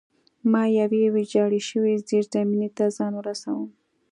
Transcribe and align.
ما 0.51 0.63
یوې 0.79 1.03
ویجاړې 1.15 1.61
شوې 1.69 1.93
زیرزمینۍ 2.07 2.69
ته 2.77 2.85
ځان 2.97 3.11
ورساوه 3.17 3.67